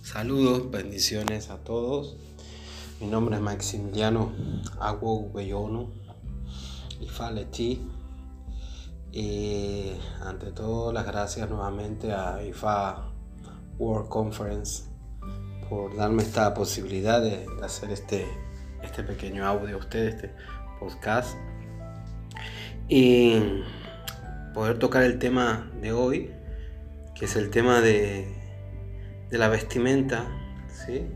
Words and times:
Saludos, 0.00 0.70
bendiciones 0.70 1.50
a 1.50 1.56
todos. 1.64 2.16
Mi 3.00 3.08
nombre 3.08 3.34
es 3.34 3.42
Maximiliano 3.42 4.32
Agua 4.78 5.26
Bellono 5.34 5.90
y 7.00 7.08
Faleti. 7.08 7.84
Y 9.10 9.90
ante 10.24 10.52
todo, 10.52 10.92
las 10.92 11.04
gracias 11.04 11.50
nuevamente 11.50 12.12
a 12.12 12.44
IFA 12.44 13.10
World 13.76 14.08
Conference 14.08 14.84
por 15.68 15.96
darme 15.96 16.22
esta 16.22 16.54
posibilidad 16.54 17.20
de, 17.20 17.44
hacer 17.60 17.90
este, 17.90 18.24
este 18.84 19.02
pequeño 19.02 19.44
audio 19.44 19.74
a 19.74 19.78
ustedes, 19.80 20.14
este 20.14 20.30
podcast. 20.78 21.36
Y 22.88 23.64
poder 24.54 24.78
tocar 24.78 25.02
el 25.02 25.18
tema 25.18 25.68
de 25.80 25.92
hoy, 25.92 26.30
que 27.18 27.24
es 27.24 27.36
el 27.36 27.50
tema 27.50 27.80
de, 27.80 28.26
de 29.30 29.38
la 29.38 29.48
vestimenta, 29.48 30.26
¿sí? 30.68 31.06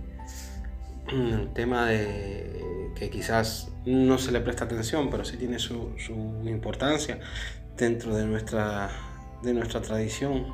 El 1.09 1.53
tema 1.53 1.87
de 1.87 2.91
que 2.95 3.11
quizás 3.11 3.71
no 3.85 4.19
se 4.19 4.33
le 4.33 4.41
presta 4.41 4.65
atención, 4.65 5.11
pero 5.11 5.25
sí 5.25 5.37
tiene 5.37 5.59
su, 5.59 5.95
su 5.99 6.13
importancia 6.49 7.21
dentro 7.77 8.15
de 8.15 8.27
nuestra, 8.27 8.91
de 9.43 9.55
nuestra 9.55 9.81
tradición 9.81 10.47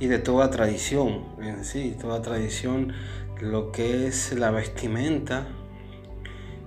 y 0.00 0.06
de 0.06 0.18
toda 0.18 0.50
tradición 0.50 1.24
sí, 1.62 1.96
toda 2.00 2.22
tradición, 2.22 2.92
lo 3.40 3.72
que 3.72 4.06
es 4.06 4.32
la 4.32 4.50
vestimenta, 4.50 5.46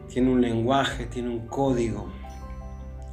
tiene 0.09 0.31
un 0.31 0.41
lenguaje, 0.41 1.05
tiene 1.05 1.29
un 1.29 1.47
código. 1.47 2.11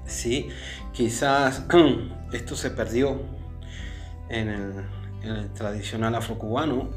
¿sí? 0.06 0.48
Quizás 0.92 1.64
esto 2.32 2.56
se 2.56 2.70
perdió 2.70 3.37
en 4.30 4.48
el, 4.48 4.72
en 5.22 5.30
el 5.30 5.52
tradicional 5.52 6.14
afrocubano. 6.14 6.88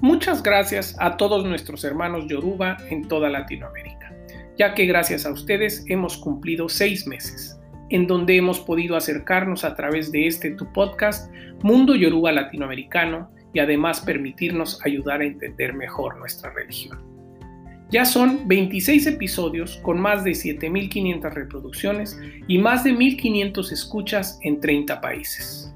Muchas 0.00 0.42
gracias 0.42 0.94
a 1.00 1.16
todos 1.16 1.46
nuestros 1.46 1.82
hermanos 1.82 2.26
Yoruba 2.28 2.76
en 2.90 3.08
toda 3.08 3.30
Latinoamérica, 3.30 4.14
ya 4.58 4.74
que 4.74 4.84
gracias 4.84 5.24
a 5.24 5.30
ustedes 5.30 5.82
hemos 5.88 6.18
cumplido 6.18 6.68
seis 6.68 7.06
meses, 7.06 7.58
en 7.88 8.06
donde 8.06 8.36
hemos 8.36 8.60
podido 8.60 8.96
acercarnos 8.96 9.64
a 9.64 9.74
través 9.74 10.12
de 10.12 10.26
este 10.26 10.50
tu 10.50 10.70
podcast 10.74 11.32
Mundo 11.62 11.94
Yoruba 11.94 12.32
Latinoamericano 12.32 13.30
y 13.54 13.60
además 13.60 14.02
permitirnos 14.02 14.78
ayudar 14.84 15.22
a 15.22 15.24
entender 15.24 15.72
mejor 15.72 16.18
nuestra 16.18 16.52
religión. 16.52 17.13
Ya 17.90 18.04
son 18.04 18.48
26 18.48 19.06
episodios 19.06 19.76
con 19.82 20.00
más 20.00 20.24
de 20.24 20.32
7.500 20.32 21.32
reproducciones 21.32 22.18
y 22.48 22.58
más 22.58 22.82
de 22.84 22.92
1.500 22.92 23.72
escuchas 23.72 24.38
en 24.42 24.60
30 24.60 25.00
países. 25.00 25.74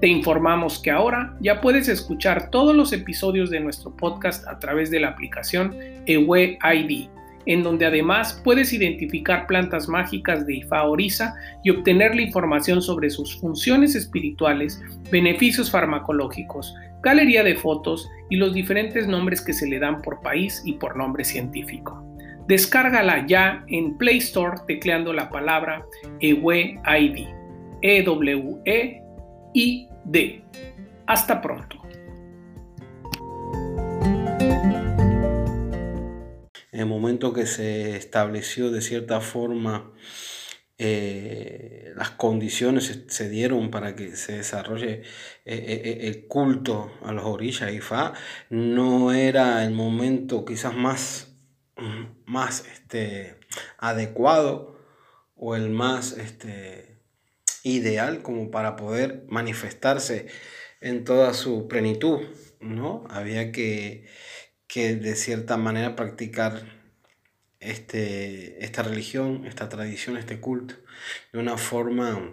Te 0.00 0.06
informamos 0.06 0.78
que 0.78 0.90
ahora 0.90 1.36
ya 1.40 1.60
puedes 1.60 1.88
escuchar 1.88 2.50
todos 2.50 2.74
los 2.74 2.92
episodios 2.92 3.50
de 3.50 3.60
nuestro 3.60 3.96
podcast 3.96 4.46
a 4.46 4.58
través 4.58 4.90
de 4.90 5.00
la 5.00 5.08
aplicación 5.08 5.74
Ewe 6.06 6.58
ID, 6.62 7.08
en 7.46 7.62
donde 7.62 7.86
además 7.86 8.40
puedes 8.44 8.72
identificar 8.72 9.46
plantas 9.46 9.88
mágicas 9.88 10.46
de 10.46 10.56
Ifa 10.56 10.84
Orisa 10.84 11.34
y 11.64 11.70
obtener 11.70 12.14
la 12.14 12.22
información 12.22 12.82
sobre 12.82 13.10
sus 13.10 13.38
funciones 13.40 13.94
espirituales, 13.94 14.82
beneficios 15.10 15.70
farmacológicos, 15.70 16.74
galería 17.02 17.42
de 17.42 17.56
fotos 17.56 18.08
y 18.30 18.36
los 18.36 18.52
diferentes 18.52 19.06
nombres 19.06 19.40
que 19.40 19.52
se 19.52 19.66
le 19.66 19.78
dan 19.78 20.02
por 20.02 20.20
país 20.20 20.62
y 20.64 20.74
por 20.74 20.96
nombre 20.96 21.24
científico. 21.24 22.04
Descárgala 22.48 23.26
ya 23.26 23.64
en 23.68 23.96
Play 23.98 24.18
Store 24.18 24.56
tecleando 24.66 25.12
la 25.12 25.28
palabra 25.28 25.84
Ewe 26.20 26.80
ID. 26.98 27.26
E 27.82 29.02
E. 29.54 30.42
Hasta 31.06 31.40
pronto. 31.40 31.87
En 36.78 36.82
el 36.82 36.88
momento 36.90 37.32
que 37.32 37.44
se 37.44 37.96
estableció 37.96 38.70
de 38.70 38.82
cierta 38.82 39.20
forma 39.20 39.90
eh, 40.78 41.92
las 41.96 42.10
condiciones 42.10 43.02
se 43.08 43.28
dieron 43.28 43.72
para 43.72 43.96
que 43.96 44.14
se 44.14 44.36
desarrolle 44.36 45.02
eh, 45.44 45.56
eh, 45.56 45.98
el 46.02 46.28
culto 46.28 46.92
a 47.02 47.10
los 47.10 47.24
orillas 47.24 47.72
y 47.72 47.80
fa, 47.80 48.12
no 48.48 49.12
era 49.12 49.64
el 49.64 49.72
momento 49.72 50.44
quizás 50.44 50.72
más, 50.72 51.32
más 52.26 52.64
este, 52.72 53.34
adecuado 53.78 54.78
o 55.34 55.56
el 55.56 55.70
más 55.70 56.12
este, 56.12 57.00
ideal 57.64 58.22
como 58.22 58.52
para 58.52 58.76
poder 58.76 59.24
manifestarse 59.26 60.28
en 60.80 61.02
toda 61.02 61.34
su 61.34 61.66
plenitud, 61.66 62.20
¿no? 62.60 63.02
Había 63.10 63.50
que, 63.50 64.06
que 64.68 64.94
de 64.94 65.16
cierta 65.16 65.56
manera 65.56 65.96
practicar 65.96 66.62
este, 67.58 68.64
esta 68.64 68.82
religión, 68.82 69.46
esta 69.46 69.68
tradición, 69.68 70.16
este 70.16 70.40
culto, 70.40 70.74
de 71.32 71.40
una 71.40 71.56
forma 71.58 72.32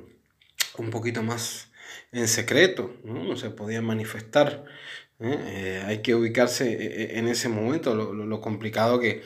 un 0.78 0.90
poquito 0.92 1.24
más 1.24 1.72
en 2.12 2.28
secreto, 2.28 2.96
no, 3.04 3.36
se 3.38 3.50
podía 3.50 3.82
manifestar. 3.82 4.66
¿eh? 5.20 5.38
Eh, 5.48 5.84
hay 5.86 6.02
que 6.02 6.16
ubicarse 6.16 6.72
eh, 6.74 7.18
en 7.18 7.28
ese 7.28 7.50
momento, 7.50 7.96
lo, 7.96 8.42
complicado 8.42 9.00
que, 9.00 9.24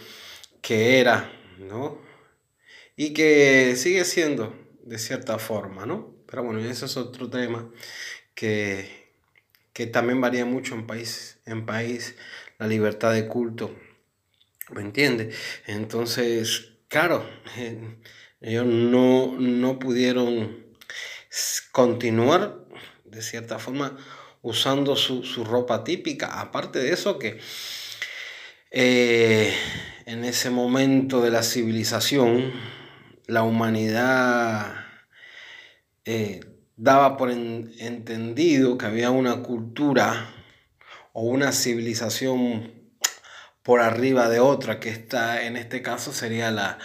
que 0.61 0.99
era, 0.99 1.31
¿no? 1.57 1.99
Y 2.95 3.13
que 3.13 3.75
sigue 3.75 4.05
siendo, 4.05 4.55
de 4.83 4.97
cierta 4.99 5.39
forma, 5.39 5.85
¿no? 5.85 6.15
Pero 6.27 6.43
bueno, 6.43 6.59
ese 6.59 6.85
es 6.85 6.97
otro 6.97 7.29
tema 7.29 7.69
que, 8.35 9.09
que 9.73 9.87
también 9.87 10.21
varía 10.21 10.45
mucho 10.45 10.75
en 10.75 10.85
país, 10.85 11.39
en 11.45 11.65
país, 11.65 12.15
la 12.59 12.67
libertad 12.67 13.13
de 13.13 13.27
culto, 13.27 13.73
¿me 14.71 14.81
entiendes? 14.81 15.35
Entonces, 15.65 16.73
claro, 16.87 17.25
ellos 18.41 18.65
no, 18.65 19.35
no 19.39 19.79
pudieron 19.79 20.67
continuar 21.71 22.59
de 23.05 23.21
cierta 23.21 23.59
forma 23.59 23.97
usando 24.41 24.95
su, 24.95 25.23
su 25.23 25.43
ropa 25.45 25.83
típica. 25.83 26.39
Aparte 26.39 26.79
de 26.79 26.91
eso 26.91 27.17
que 27.17 27.39
eh, 28.71 29.53
en 30.05 30.25
ese 30.25 30.49
momento 30.49 31.21
de 31.21 31.31
la 31.31 31.43
civilización, 31.43 32.51
la 33.25 33.43
humanidad 33.43 34.85
eh, 36.03 36.41
daba 36.75 37.15
por 37.17 37.31
entendido 37.31 38.77
que 38.77 38.85
había 38.85 39.11
una 39.11 39.43
cultura 39.43 40.38
o 41.13 41.23
una 41.23 41.51
civilización 41.51 42.73
por 43.63 43.81
arriba 43.81 44.29
de 44.29 44.39
otra, 44.39 44.79
que 44.79 44.89
está 44.89 45.45
en 45.45 45.57
este 45.57 45.81
caso 45.81 46.13
sería 46.13 46.51
la, 46.51 46.79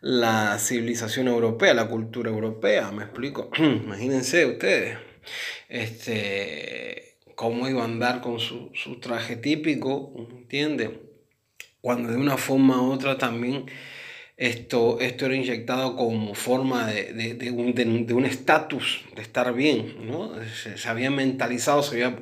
la 0.00 0.58
civilización 0.58 1.28
europea, 1.28 1.74
la 1.74 1.88
cultura 1.88 2.30
europea, 2.30 2.90
me 2.90 3.04
explico. 3.04 3.50
Imagínense 3.58 4.46
ustedes, 4.46 4.98
este, 5.68 7.18
cómo 7.34 7.68
iba 7.68 7.82
a 7.82 7.86
andar 7.86 8.20
con 8.20 8.40
su, 8.40 8.70
su 8.74 9.00
traje 9.00 9.36
típico, 9.36 10.12
¿entiendes? 10.30 10.90
Cuando 11.80 12.10
de 12.10 12.16
una 12.16 12.36
forma 12.36 12.82
u 12.82 12.92
otra 12.92 13.16
también 13.16 13.66
esto, 14.40 14.98
esto 15.00 15.26
era 15.26 15.34
inyectado 15.36 15.96
como 15.96 16.34
forma 16.34 16.86
de, 16.86 17.12
de, 17.12 17.34
de 17.34 18.14
un 18.14 18.24
estatus, 18.24 19.04
de, 19.14 19.20
estar 19.20 19.52
bien, 19.52 20.06
¿no? 20.06 20.32
Se, 20.54 20.88
había 20.88 21.10
mentalizado, 21.10 21.82
se 21.82 22.02
había 22.02 22.18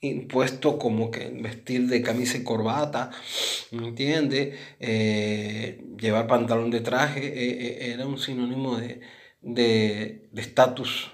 impuesto 0.00 0.78
como 0.78 1.10
que 1.10 1.28
vestir 1.28 1.88
de 1.88 2.02
camisa 2.02 2.36
y 2.38 2.44
corbata, 2.44 3.10
¿me 3.72 3.88
entiendes? 3.88 4.56
Eh, 4.78 5.84
llevar 5.98 6.26
pantalón 6.26 6.70
de 6.70 6.80
traje 6.80 7.26
eh, 7.26 7.66
eh, 7.66 7.92
era 7.94 8.06
un 8.06 8.18
sinónimo 8.18 8.78
de 9.40 10.28
estatus, 10.36 11.10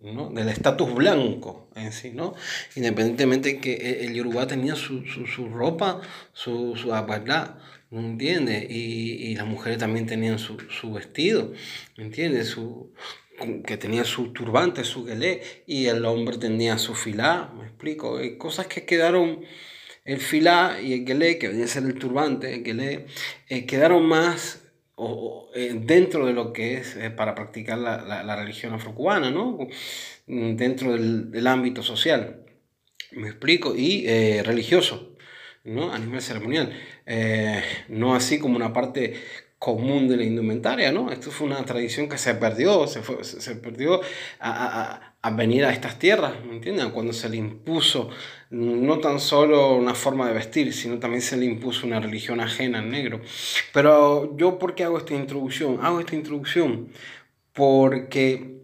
¿no? 0.00 0.30
Del 0.30 0.48
estatus 0.48 0.94
blanco 0.94 1.68
en 1.74 1.92
sí, 1.92 2.10
¿no? 2.12 2.34
Independientemente 2.76 3.58
que 3.58 4.04
el 4.04 4.14
Yoruba 4.14 4.46
tenía 4.46 4.74
su, 4.74 5.04
su, 5.06 5.26
su 5.26 5.48
ropa, 5.48 6.00
su, 6.32 6.76
su 6.76 6.92
¿me 7.90 8.00
entiendes? 8.00 8.66
Y, 8.70 9.30
y, 9.30 9.34
las 9.36 9.46
mujeres 9.46 9.78
también 9.78 10.06
tenían 10.06 10.38
su, 10.38 10.58
su 10.70 10.92
vestido, 10.92 11.52
¿me 11.96 12.04
entiendes? 12.04 12.48
Su, 12.48 12.92
que 13.64 13.76
tenía 13.76 14.04
su 14.04 14.32
turbante, 14.32 14.84
su 14.84 15.06
gelé, 15.06 15.42
y 15.66 15.86
el 15.86 16.04
hombre 16.04 16.38
tenía 16.38 16.78
su 16.78 16.94
filá, 16.94 17.52
me 17.56 17.64
explico, 17.64 18.18
Hay 18.18 18.36
cosas 18.38 18.66
que 18.66 18.84
quedaron, 18.84 19.42
el 20.04 20.20
filá 20.20 20.80
y 20.80 20.92
el 20.92 21.06
gelé, 21.06 21.38
que 21.38 21.48
venía 21.48 21.64
a 21.64 21.68
ser 21.68 21.84
el 21.84 21.98
turbante, 21.98 22.54
el 22.54 22.64
gelé, 22.64 23.06
eh, 23.48 23.66
quedaron 23.66 24.06
más 24.06 24.64
o, 24.94 25.50
eh, 25.54 25.74
dentro 25.80 26.26
de 26.26 26.32
lo 26.32 26.52
que 26.52 26.78
es 26.78 26.96
eh, 26.96 27.10
para 27.10 27.34
practicar 27.34 27.78
la, 27.78 28.02
la, 28.02 28.22
la, 28.24 28.36
religión 28.36 28.74
afrocubana, 28.74 29.30
¿no? 29.30 29.58
dentro 30.26 30.92
del, 30.92 31.30
del 31.30 31.46
ámbito 31.46 31.82
social, 31.82 32.44
me 33.12 33.28
explico, 33.28 33.74
y 33.76 34.06
religioso. 34.42 35.16
¿no? 35.68 35.92
a 35.92 35.98
nivel 35.98 36.20
ceremonial, 36.20 36.72
eh, 37.06 37.62
no 37.88 38.14
así 38.14 38.38
como 38.38 38.56
una 38.56 38.72
parte 38.72 39.14
común 39.58 40.06
de 40.08 40.16
la 40.16 40.24
indumentaria, 40.24 40.92
¿no? 40.92 41.10
Esto 41.10 41.30
fue 41.30 41.46
una 41.48 41.64
tradición 41.64 42.08
que 42.08 42.16
se 42.16 42.34
perdió, 42.34 42.86
se, 42.86 43.02
fue, 43.02 43.24
se 43.24 43.56
perdió 43.56 44.00
a, 44.38 45.14
a, 45.20 45.30
venir 45.30 45.64
a 45.64 45.72
estas 45.72 45.98
tierras, 45.98 46.44
¿me 46.44 46.54
entienden? 46.54 46.90
Cuando 46.90 47.12
se 47.12 47.28
le 47.28 47.36
impuso 47.38 48.08
no 48.50 48.98
tan 49.00 49.18
solo 49.18 49.74
una 49.74 49.94
forma 49.94 50.28
de 50.28 50.34
vestir, 50.34 50.72
sino 50.72 50.98
también 50.98 51.22
se 51.22 51.36
le 51.36 51.44
impuso 51.44 51.86
una 51.86 52.00
religión 52.00 52.40
ajena 52.40 52.78
al 52.78 52.88
negro. 52.88 53.20
Pero 53.72 54.36
yo, 54.36 54.58
¿por 54.58 54.74
qué 54.74 54.84
hago 54.84 54.98
esta 54.98 55.14
introducción? 55.14 55.80
Hago 55.82 56.00
esta 56.00 56.14
introducción 56.14 56.90
porque 57.52 58.58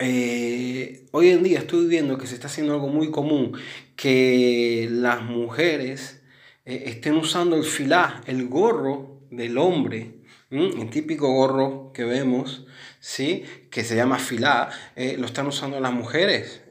eh, 0.00 1.06
hoy 1.12 1.28
en 1.28 1.44
día 1.44 1.60
estoy 1.60 1.86
viendo 1.86 2.18
que 2.18 2.26
se 2.26 2.34
está 2.34 2.48
haciendo 2.48 2.74
algo 2.74 2.88
muy 2.88 3.10
común, 3.10 3.52
que 3.94 4.88
las 4.90 5.22
mujeres 5.22 6.22
eh, 6.64 6.84
estén 6.86 7.14
usando 7.14 7.54
el 7.56 7.64
filá, 7.64 8.22
el 8.26 8.48
gorro 8.48 9.19
del 9.30 9.58
hombre, 9.58 10.14
el 10.50 10.90
típico 10.90 11.32
gorro 11.32 11.92
que 11.92 12.04
vemos, 12.04 12.66
¿sí? 12.98 13.44
que 13.70 13.84
se 13.84 13.94
llama 13.94 14.18
filá, 14.18 14.68
eh, 14.96 15.16
lo 15.16 15.26
están 15.26 15.46
usando 15.46 15.78
las 15.78 15.92
mujeres. 15.92 16.62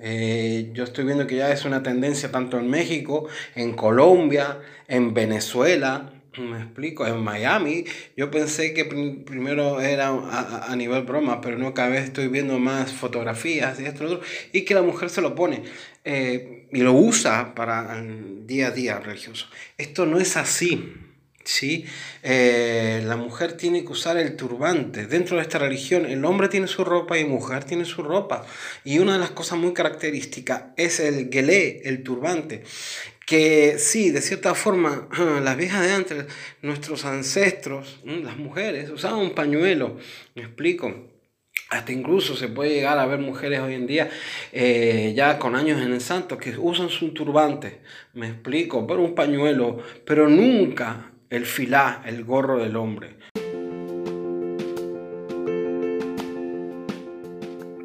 yo 0.73 0.83
estoy 0.83 1.05
viendo 1.05 1.27
que 1.27 1.37
ya 1.37 1.51
es 1.51 1.63
una 1.63 1.81
tendencia 1.81 2.29
tanto 2.31 2.59
en 2.59 2.69
México, 2.69 3.27
en 3.55 3.73
Colombia, 3.73 4.59
en 4.87 5.13
Venezuela, 5.13 6.11
me 6.37 6.59
explico, 6.59 7.05
en 7.07 7.21
Miami 7.23 7.85
yo 8.15 8.29
pensé 8.31 8.73
que 8.73 8.85
primero 8.85 9.81
era 9.81 10.09
a, 10.09 10.75
nivel 10.75 11.03
broma, 11.03 11.41
pero 11.41 11.57
no 11.57 11.73
cada 11.73 11.89
vez 11.89 12.05
estoy 12.05 12.27
viendo 12.27 12.59
más 12.59 12.91
fotografías 12.91 13.79
y 13.79 13.85
esto 13.85 14.03
y 14.03 14.07
otro, 14.07 14.21
y 14.53 14.61
que 14.63 14.73
la 14.73 14.81
mujer 14.81 15.09
se 15.09 15.21
lo 15.21 15.35
pone 15.35 15.63
eh, 16.05 16.67
y 16.71 16.81
lo 16.81 16.93
usa 16.93 17.55
para 17.55 17.97
el 17.99 18.45
día 18.45 18.67
a 18.67 18.71
día 18.71 18.99
religioso. 18.99 19.47
Esto 19.77 20.05
no 20.05 20.19
es 20.19 20.37
así. 20.37 20.93
¿Sí? 21.43 21.85
Eh, 22.23 23.01
la 23.05 23.15
mujer 23.15 23.53
tiene 23.53 23.83
que 23.83 23.91
usar 23.91 24.17
el 24.17 24.35
turbante. 24.35 25.07
Dentro 25.07 25.37
de 25.37 25.43
esta 25.43 25.59
religión, 25.59 26.05
el 26.05 26.23
hombre 26.25 26.49
tiene 26.49 26.67
su 26.67 26.83
ropa 26.83 27.17
y 27.17 27.23
la 27.23 27.29
mujer 27.29 27.63
tiene 27.63 27.85
su 27.85 28.03
ropa. 28.03 28.45
Y 28.83 28.99
una 28.99 29.13
de 29.13 29.19
las 29.19 29.31
cosas 29.31 29.57
muy 29.57 29.73
características 29.73 30.63
es 30.77 30.99
el 30.99 31.29
gelé, 31.31 31.81
el 31.85 32.03
turbante 32.03 32.63
que 33.29 33.77
sí, 33.77 34.09
de 34.09 34.23
cierta 34.23 34.55
forma, 34.55 35.07
las 35.43 35.55
viejas 35.55 35.85
de 35.85 35.93
antes, 35.93 36.25
nuestros 36.63 37.05
ancestros, 37.05 37.99
las 38.03 38.37
mujeres, 38.37 38.89
usaban 38.89 39.19
un 39.19 39.35
pañuelo, 39.35 39.97
me 40.33 40.41
explico. 40.41 41.11
Hasta 41.69 41.91
incluso 41.91 42.35
se 42.35 42.47
puede 42.47 42.73
llegar 42.73 42.97
a 42.97 43.05
ver 43.05 43.19
mujeres 43.19 43.59
hoy 43.59 43.75
en 43.75 43.85
día, 43.85 44.09
eh, 44.51 45.13
ya 45.15 45.37
con 45.37 45.55
años 45.55 45.79
en 45.79 45.93
el 45.93 46.01
santo, 46.01 46.39
que 46.39 46.57
usan 46.57 46.89
su 46.89 47.13
turbante, 47.13 47.81
me 48.15 48.29
explico, 48.29 48.87
pero 48.87 49.03
un 49.03 49.13
pañuelo, 49.13 49.77
pero 50.05 50.27
nunca 50.27 51.11
el 51.29 51.45
filá, 51.45 52.01
el 52.05 52.23
gorro 52.23 52.57
del 52.57 52.75
hombre. 52.75 53.15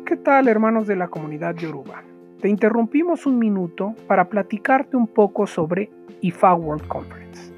¿Qué 0.06 0.16
tal 0.16 0.48
hermanos 0.48 0.86
de 0.86 0.96
la 0.96 1.08
comunidad 1.08 1.54
Yoruba? 1.56 2.02
te 2.44 2.50
interrumpimos 2.50 3.24
un 3.24 3.38
minuto 3.38 3.94
para 4.06 4.28
platicarte 4.28 4.98
un 4.98 5.06
poco 5.06 5.46
sobre 5.46 5.90
IFA 6.20 6.52
World 6.52 6.86
Conference. 6.88 7.54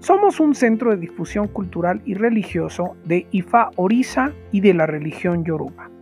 Somos 0.00 0.40
un 0.40 0.56
centro 0.56 0.90
de 0.90 0.96
difusión 0.96 1.46
cultural 1.46 2.02
y 2.04 2.14
religioso 2.14 2.96
de 3.04 3.28
IFA 3.30 3.70
Orisa 3.76 4.32
y 4.50 4.62
de 4.62 4.74
la 4.74 4.86
religión 4.86 5.44
Yoruba. 5.44 5.92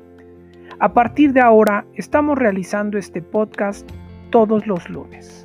A 0.78 0.94
partir 0.94 1.34
de 1.34 1.42
ahora 1.42 1.84
estamos 1.96 2.38
realizando 2.38 2.96
este 2.96 3.20
podcast 3.20 3.86
todos 4.30 4.66
los 4.66 4.88
lunes. 4.88 5.43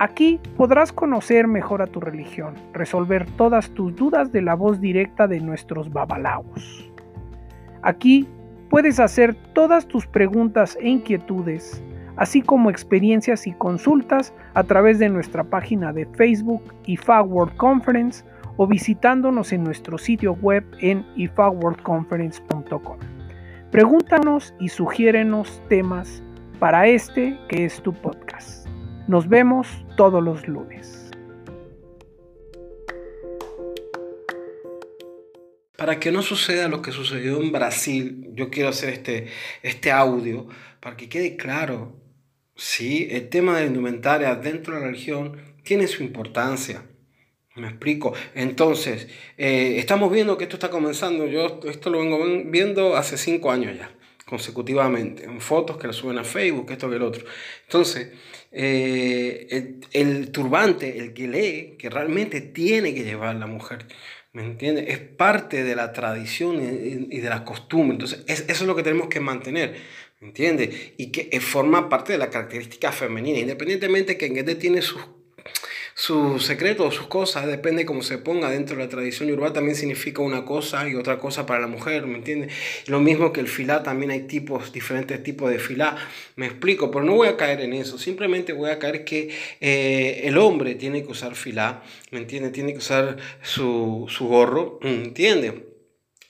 Aquí 0.00 0.40
podrás 0.56 0.92
conocer 0.92 1.48
mejor 1.48 1.82
a 1.82 1.86
tu 1.86 2.00
religión, 2.00 2.54
resolver 2.72 3.26
todas 3.32 3.70
tus 3.70 3.94
dudas 3.96 4.30
de 4.32 4.42
la 4.42 4.54
voz 4.54 4.80
directa 4.80 5.26
de 5.26 5.40
nuestros 5.40 5.92
babalaos. 5.92 6.90
Aquí 7.82 8.28
puedes 8.70 9.00
hacer 9.00 9.34
todas 9.54 9.86
tus 9.86 10.06
preguntas 10.06 10.78
e 10.80 10.88
inquietudes 10.88 11.82
así 12.18 12.42
como 12.42 12.68
experiencias 12.68 13.46
y 13.46 13.52
consultas 13.52 14.34
a 14.54 14.64
través 14.64 14.98
de 14.98 15.08
nuestra 15.08 15.44
página 15.44 15.92
de 15.92 16.04
Facebook 16.04 16.62
IFA 16.84 17.22
World 17.22 17.56
Conference 17.56 18.24
o 18.56 18.66
visitándonos 18.66 19.52
en 19.52 19.62
nuestro 19.62 19.98
sitio 19.98 20.34
web 20.34 20.64
en 20.80 21.06
ifaworldconference.com. 21.16 22.98
Pregúntanos 23.70 24.52
y 24.58 24.68
sugiérenos 24.68 25.62
temas 25.68 26.22
para 26.58 26.88
este 26.88 27.38
que 27.48 27.64
es 27.64 27.80
tu 27.82 27.92
podcast. 27.92 28.27
Nos 29.08 29.28
vemos 29.28 29.66
todos 29.96 30.22
los 30.22 30.46
lunes. 30.46 31.10
Para 35.76 35.98
que 35.98 36.12
no 36.12 36.22
suceda 36.22 36.68
lo 36.68 36.82
que 36.82 36.92
sucedió 36.92 37.40
en 37.40 37.50
Brasil, 37.50 38.30
yo 38.34 38.50
quiero 38.50 38.68
hacer 38.68 38.90
este, 38.90 39.28
este 39.62 39.90
audio 39.90 40.46
para 40.80 40.96
que 40.96 41.08
quede 41.08 41.36
claro 41.36 41.98
Sí, 42.58 43.06
el 43.12 43.28
tema 43.28 43.54
de 43.54 43.60
la 43.60 43.66
indumentaria 43.68 44.34
dentro 44.34 44.74
de 44.74 44.80
la 44.80 44.86
religión 44.88 45.40
tiene 45.62 45.86
su 45.86 46.02
importancia. 46.02 46.82
Me 47.54 47.68
explico. 47.68 48.14
Entonces, 48.34 49.06
eh, 49.36 49.76
estamos 49.78 50.10
viendo 50.10 50.36
que 50.36 50.44
esto 50.44 50.56
está 50.56 50.68
comenzando. 50.68 51.28
Yo 51.28 51.60
esto 51.68 51.88
lo 51.88 52.00
vengo 52.00 52.18
viendo 52.46 52.96
hace 52.96 53.16
cinco 53.16 53.52
años 53.52 53.78
ya, 53.78 53.92
consecutivamente, 54.28 55.24
en 55.24 55.40
fotos 55.40 55.78
que 55.78 55.86
lo 55.86 55.92
suben 55.94 56.18
a 56.18 56.24
Facebook, 56.24 56.70
esto 56.70 56.90
que 56.90 56.96
el 56.96 57.02
otro. 57.02 57.24
Entonces, 57.62 58.10
eh, 58.52 59.78
el, 59.92 60.30
turbante, 60.30 60.98
el 60.98 61.14
que 61.14 61.28
lee, 61.28 61.76
que 61.78 61.88
realmente 61.88 62.42
tiene 62.42 62.94
que 62.94 63.04
llevar 63.04 63.34
la 63.36 63.46
mujer, 63.46 63.86
¿me 64.34 64.44
entiendes? 64.44 64.84
Es 64.88 64.98
parte 64.98 65.64
de 65.64 65.74
la 65.74 65.94
tradición 65.94 66.56
y, 67.10 67.20
de 67.20 67.28
la 67.28 67.42
costumbre. 67.44 67.94
Entonces, 67.94 68.24
eso 68.26 68.44
es 68.46 68.62
lo 68.62 68.76
que 68.76 68.82
tenemos 68.82 69.08
que 69.08 69.20
mantener. 69.20 69.76
¿Entiendes? 70.20 70.92
Y 70.96 71.12
que 71.12 71.28
eh, 71.30 71.40
forma 71.40 71.88
parte 71.88 72.12
de 72.12 72.18
la 72.18 72.28
característica 72.28 72.90
femenina, 72.90 73.38
independientemente 73.38 74.18
que 74.18 74.26
en 74.26 74.36
este 74.36 74.56
tiene 74.56 74.82
sus 74.82 75.00
sus 75.98 76.44
secretos, 76.44 76.94
sus 76.94 77.08
cosas, 77.08 77.48
depende 77.48 77.84
cómo 77.84 78.02
se 78.02 78.18
ponga 78.18 78.48
dentro 78.50 78.76
de 78.76 78.84
la 78.84 78.88
tradición 78.88 79.28
yoruba, 79.28 79.52
también 79.52 79.74
significa 79.74 80.22
una 80.22 80.44
cosa 80.44 80.88
y 80.88 80.94
otra 80.94 81.18
cosa 81.18 81.44
para 81.44 81.58
la 81.58 81.66
mujer, 81.66 82.06
¿me 82.06 82.18
entiendes? 82.18 82.52
Lo 82.86 83.00
mismo 83.00 83.32
que 83.32 83.40
el 83.40 83.48
filá, 83.48 83.82
también 83.82 84.12
hay 84.12 84.28
tipos, 84.28 84.72
diferentes 84.72 85.20
tipos 85.24 85.50
de 85.50 85.58
filá, 85.58 85.96
me 86.36 86.46
explico, 86.46 86.92
pero 86.92 87.04
no 87.04 87.16
voy 87.16 87.26
a 87.26 87.36
caer 87.36 87.62
en 87.62 87.72
eso, 87.72 87.98
simplemente 87.98 88.52
voy 88.52 88.70
a 88.70 88.78
caer 88.78 89.04
que 89.04 89.30
eh, 89.60 90.20
el 90.22 90.38
hombre 90.38 90.76
tiene 90.76 91.02
que 91.02 91.10
usar 91.10 91.34
filá, 91.34 91.82
¿me 92.12 92.20
entiendes? 92.20 92.52
Tiene 92.52 92.70
que 92.70 92.78
usar 92.78 93.16
su, 93.42 94.06
su 94.08 94.28
gorro, 94.28 94.78
¿me 94.82 94.94
entiendes? 94.94 95.54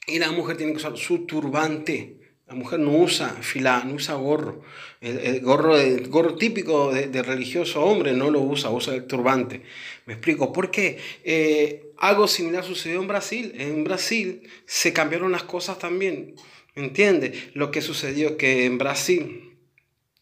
Y 0.06 0.18
la 0.18 0.32
mujer 0.32 0.56
tiene 0.56 0.72
que 0.72 0.78
usar 0.78 0.96
su 0.96 1.26
turbante, 1.26 2.17
la 2.48 2.54
mujer 2.54 2.80
no 2.80 2.92
usa 2.92 3.28
fila, 3.42 3.82
no 3.84 3.94
usa 3.94 4.14
gorro. 4.14 4.62
El, 5.02 5.40
gorro, 5.42 5.76
el 5.76 6.08
gorro 6.08 6.34
típico 6.34 6.90
de, 6.92 7.22
religioso 7.22 7.84
hombre 7.84 8.12
no 8.12 8.30
lo 8.30 8.40
usa, 8.40 8.70
usa 8.70 8.94
el 8.94 9.06
turbante. 9.06 9.62
Me 10.06 10.14
explico. 10.14 10.50
¿Por 10.50 10.70
qué? 10.70 10.98
Eh, 11.24 11.92
algo 11.98 12.26
similar 12.26 12.64
sucedió 12.64 13.00
en 13.02 13.06
Brasil. 13.06 13.52
En 13.58 13.84
Brasil 13.84 14.48
se 14.64 14.94
cambiaron 14.94 15.30
las 15.30 15.42
cosas 15.42 15.78
también. 15.78 16.36
¿Entiendes? 16.74 17.54
Lo 17.54 17.70
que 17.70 17.82
sucedió 17.82 18.38
que 18.38 18.64
en 18.64 18.78
Brasil, 18.78 19.58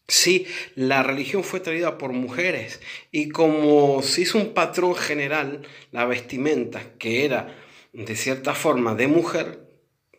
sí, 0.05 0.47
la 0.75 1.03
religión 1.03 1.45
fue 1.45 1.61
traída 1.61 1.97
por 1.97 2.11
mujeres. 2.11 2.81
Y 3.09 3.29
como 3.29 4.03
se 4.03 4.21
hizo 4.21 4.37
un 4.37 4.53
patrón 4.53 4.95
general, 4.95 5.61
la 5.91 6.05
vestimenta, 6.05 6.91
que 6.97 7.23
era 7.23 7.55
de 7.93 8.15
cierta 8.17 8.53
forma 8.53 8.95
de 8.95 9.07
mujer, 9.07 9.66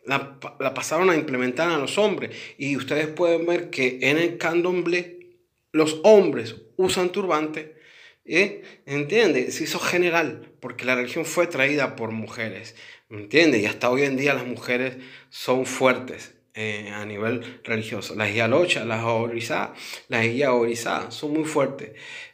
la, 0.09 0.73
pasaron 0.73 1.09
a 1.09 1.15
implementar 1.15 1.69
a 1.69 1.77
los 1.77 1.97
hombres. 1.97 2.35
Y 2.57 2.75
ustedes 2.75 3.07
pueden 3.07 3.45
ver 3.45 3.69
que 3.69 3.99
en 4.01 4.17
el 4.17 4.37
candomblé 4.37 5.37
los 5.71 5.99
hombres 6.03 6.55
usan 6.75 7.11
turbante. 7.11 7.75
¿eh? 8.25 8.63
¿Entiende? 8.85 9.51
Se 9.51 9.63
hizo 9.63 9.79
general 9.79 10.51
porque 10.59 10.85
la 10.85 10.95
religión 10.95 11.25
fue 11.25 11.47
traída 11.47 11.95
por 11.95 12.11
mujeres. 12.11 12.75
¿Entiende? 13.09 13.59
Y 13.59 13.65
hasta 13.65 13.89
hoy 13.89 14.03
en 14.03 14.17
día 14.17 14.33
las 14.33 14.45
mujeres 14.45 14.97
son 15.29 15.65
fuertes. 15.65 16.35
Eh, 16.55 16.89
a 16.93 17.05
nivel 17.05 17.61
religioso. 17.63 18.15
Las 18.15 18.33
yalochas, 18.33 18.85
las 18.85 19.05
orizadas, 19.05 19.69
las 20.09 20.25
orizadas 20.49 21.13
son 21.13 21.31
muy 21.31 21.45
fuertes. 21.45 21.91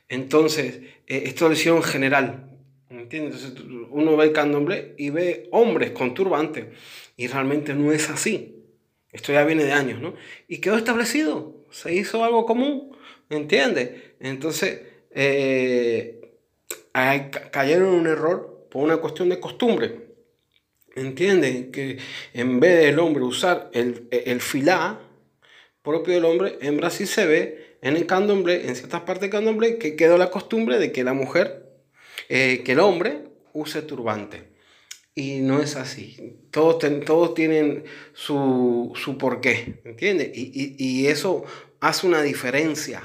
Entonces, 0.08 0.80
eh, 1.06 1.24
esto 1.26 1.48
lo 1.48 1.54
hicieron 1.54 1.84
general. 1.84 2.55
¿Entiendes? 2.90 3.44
Entonces, 3.44 3.88
uno 3.90 4.16
ve 4.16 4.26
el 4.26 4.34
candomblé 4.34 4.94
y 4.98 5.10
ve 5.10 5.48
hombres 5.52 5.92
con 5.92 6.14
turbante. 6.14 6.72
Y 7.18 7.28
realmente 7.28 7.74
no 7.74 7.92
es 7.92 8.10
así. 8.10 8.64
Esto 9.12 9.32
ya 9.32 9.44
viene 9.46 9.64
de 9.64 9.72
años, 9.72 10.02
¿no? 10.02 10.14
Y 10.48 10.60
quedó 10.60 10.78
establecido. 10.78 11.66
Se 11.72 11.94
hizo 11.94 12.24
algo 12.24 12.46
común, 12.46 12.96
¿entiendes? 13.30 13.92
Entonces, 14.20 14.82
eh, 15.12 16.22
cayeron 17.52 17.94
en 17.94 18.00
un 18.02 18.08
error 18.08 18.68
por 18.70 18.84
una 18.84 18.98
cuestión 18.98 19.30
de 19.30 19.40
costumbre. 19.40 20.06
¿Entiendes? 20.96 21.68
Que 21.72 21.98
en 22.34 22.60
vez 22.60 22.86
del 22.86 23.00
hombre 23.00 23.24
usar 23.24 23.70
el, 23.74 24.08
el 24.12 24.42
filá 24.42 25.00
propio 25.82 26.14
del 26.14 26.26
hombre, 26.26 26.58
en 26.62 26.78
Brasil 26.78 27.08
se 27.08 27.26
ve 27.26 27.78
en 27.82 27.96
el 27.96 28.06
candomblé, 28.06 28.68
en 28.68 28.76
ciertas 28.76 29.02
partes 29.02 29.22
del 29.22 29.30
candomblé, 29.30 29.78
que 29.78 29.96
quedó 29.96 30.18
la 30.18 30.32
costumbre 30.32 30.80
de 30.80 30.92
que 30.92 31.04
la 31.04 31.14
mujer, 31.14 31.65
eh, 32.30 32.62
que 32.64 32.74
el 32.74 32.80
hombre 32.80 33.24
use 33.54 33.82
turbante. 33.82 34.54
y 35.18 35.40
no 35.40 35.62
es 35.62 35.78
así. 35.78 36.40
Todos, 36.52 36.84
todos 37.06 37.34
tienen 37.34 37.86
su, 38.14 38.92
su 38.96 39.18
porqué, 39.18 39.80
¿entiendes? 39.86 40.32
Y, 40.34 40.76
y, 40.78 41.08
eso 41.08 41.46
hace 41.80 42.06
una 42.06 42.22
diferencia, 42.22 43.02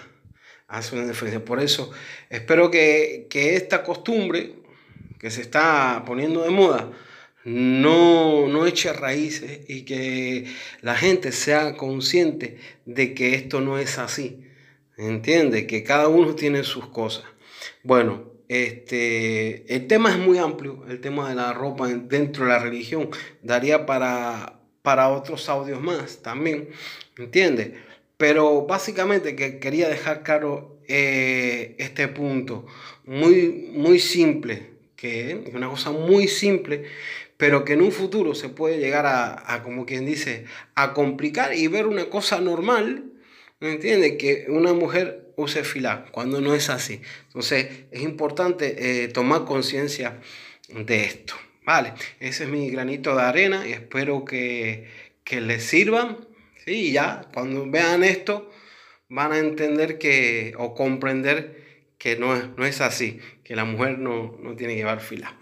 hace 0.67 0.97
una 0.97 1.07
diferencia. 1.07 1.45
Por 1.45 1.61
eso 1.61 1.93
espero 2.29 2.71
que, 2.71 3.29
que 3.31 3.55
esta 3.55 3.85
costumbre 3.85 4.55
que 5.21 5.31
se 5.31 5.43
está 5.43 6.03
poniendo 6.07 6.43
de 6.43 6.50
moda, 6.50 6.91
no, 7.45 8.49
no 8.49 8.67
eche 8.67 8.93
raíces 8.93 9.61
y 9.69 9.83
que 9.83 10.47
la 10.81 10.95
gente 10.97 11.31
sea 11.31 11.77
consciente 11.77 12.59
de 12.87 13.15
que 13.15 13.35
esto 13.35 13.61
no 13.61 13.79
es 13.79 13.99
así. 13.99 14.47
¿Entiende? 14.97 15.67
Que 15.67 15.83
cada 15.83 16.09
uno 16.09 16.35
tiene 16.35 16.62
sus 16.65 16.87
cosas. 16.87 17.25
Bueno, 17.83 18.29
este, 18.50 19.73
el 19.73 19.87
tema 19.87 20.11
es 20.11 20.19
muy 20.19 20.37
amplio, 20.38 20.85
el 20.88 21.00
tema 21.00 21.28
de 21.28 21.37
la 21.37 21.52
ropa 21.52 21.87
dentro 21.87 22.47
de 22.47 22.50
la 22.50 22.59
religión. 22.59 23.09
Daría 23.45 23.87
para, 23.87 24.59
para 24.83 25.09
otros 25.09 25.49
audios 25.49 25.80
más 25.80 26.21
también. 26.21 26.71
¿Entiende? 27.16 27.76
Pero 28.16 28.66
básicamente 28.66 29.37
que 29.37 29.61
quería 29.61 29.88
dejar 29.88 30.25
claro 30.25 30.80
eh, 30.88 31.76
este 31.78 32.09
punto. 32.09 32.66
Muy, 33.04 33.71
muy 33.73 34.00
simple. 34.00 34.71
Que 34.97 35.30
es 35.47 35.54
una 35.54 35.69
cosa 35.69 35.92
muy 35.92 36.26
simple 36.26 36.87
pero 37.37 37.64
que 37.64 37.73
en 37.73 37.80
un 37.80 37.90
futuro 37.90 38.35
se 38.35 38.50
puede 38.50 38.78
llegar 38.78 39.07
a, 39.07 39.62
como 39.62 39.87
quien 39.87 40.04
dice, 40.04 40.45
a 40.75 40.92
complicar 40.92 41.54
y 41.54 41.69
ver 41.69 41.87
una 41.87 42.11
cosa 42.11 42.38
normal, 42.38 43.10
¿me 43.61 43.73
entiendes? 43.73 44.17
Que 44.19 44.47
una 44.49 44.73
mujer 44.73 45.33
use 45.37 45.64
fila, 45.64 46.07
cuando 46.11 46.40
no 46.40 46.55
es 46.55 46.71
así. 46.71 47.00
Entonces 47.26 47.85
es 47.90 48.02
importante 48.02 49.05
eh, 49.05 49.09
tomar 49.09 49.45
conciencia 49.45 50.21
de 50.69 51.05
esto. 51.05 51.35
Vale, 51.64 51.93
ese 52.19 52.45
es 52.45 52.50
mi 52.50 52.71
granito 52.71 53.14
de 53.14 53.23
arena 53.23 53.67
y 53.67 53.73
espero 53.73 54.25
que, 54.25 54.88
que 55.25 55.40
les 55.40 55.62
sirvan. 55.64 56.26
Sí, 56.64 56.88
y 56.88 56.93
ya 56.93 57.26
cuando 57.33 57.71
vean 57.71 58.05
esto 58.05 58.50
van 59.09 59.33
a 59.33 59.38
entender 59.38 59.99
que 59.99 60.55
o 60.59 60.75
comprender 60.75 61.61
que 61.99 62.17
no 62.17 62.35
es, 62.35 62.45
no 62.57 62.64
es 62.64 62.81
así, 62.81 63.21
que 63.45 63.55
la 63.55 63.64
mujer 63.64 63.99
no, 63.99 64.38
no 64.43 64.57
tiene 64.57 64.73
que 64.73 64.79
llevar 64.79 65.00
fila. 65.00 65.37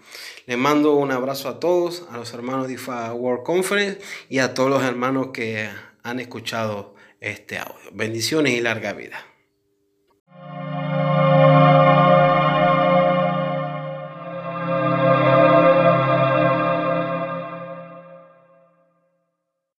Les 0.45 0.57
mando 0.57 0.95
un 0.95 1.11
abrazo 1.11 1.47
a 1.47 1.59
todos, 1.59 2.05
a 2.11 2.17
los 2.17 2.33
hermanos 2.33 2.67
de 2.67 2.73
IFA 2.73 3.13
World 3.13 3.43
Conference 3.43 4.01
y 4.27 4.39
a 4.39 4.53
todos 4.53 4.69
los 4.69 4.83
hermanos 4.83 5.27
que 5.33 5.69
han 6.03 6.19
escuchado 6.19 6.95
este 7.21 7.57
audio. 7.57 7.91
Bendiciones 7.91 8.53
y 8.53 8.61
larga 8.61 8.93
vida. 8.93 9.25